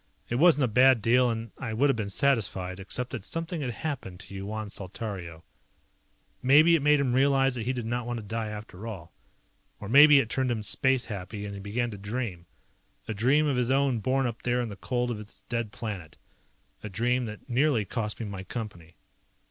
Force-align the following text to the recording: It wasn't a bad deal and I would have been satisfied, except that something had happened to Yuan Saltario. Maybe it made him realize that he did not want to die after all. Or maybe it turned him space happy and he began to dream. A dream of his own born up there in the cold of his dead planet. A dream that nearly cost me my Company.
It 0.31 0.37
wasn't 0.39 0.63
a 0.63 0.67
bad 0.67 0.99
deal 0.99 1.29
and 1.29 1.51
I 1.59 1.73
would 1.73 1.91
have 1.91 1.95
been 1.95 2.09
satisfied, 2.09 2.79
except 2.79 3.11
that 3.11 3.23
something 3.23 3.61
had 3.61 3.69
happened 3.69 4.19
to 4.21 4.33
Yuan 4.33 4.67
Saltario. 4.67 5.43
Maybe 6.41 6.75
it 6.75 6.81
made 6.81 6.99
him 6.99 7.13
realize 7.13 7.53
that 7.53 7.67
he 7.67 7.71
did 7.73 7.85
not 7.85 8.07
want 8.07 8.17
to 8.17 8.23
die 8.25 8.47
after 8.47 8.87
all. 8.87 9.13
Or 9.79 9.87
maybe 9.87 10.17
it 10.17 10.27
turned 10.27 10.49
him 10.49 10.63
space 10.63 11.05
happy 11.05 11.45
and 11.45 11.53
he 11.53 11.59
began 11.59 11.91
to 11.91 11.99
dream. 11.99 12.47
A 13.07 13.13
dream 13.13 13.45
of 13.45 13.57
his 13.57 13.69
own 13.69 13.99
born 13.99 14.25
up 14.25 14.41
there 14.41 14.59
in 14.59 14.69
the 14.69 14.75
cold 14.75 15.11
of 15.11 15.17
his 15.19 15.43
dead 15.49 15.71
planet. 15.71 16.17
A 16.81 16.89
dream 16.89 17.25
that 17.25 17.47
nearly 17.47 17.85
cost 17.85 18.19
me 18.19 18.25
my 18.25 18.43
Company. 18.43 18.95